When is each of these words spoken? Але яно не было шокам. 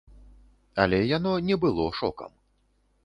Але 0.83 0.99
яно 1.17 1.33
не 1.49 1.55
было 1.67 1.85
шокам. 2.01 2.31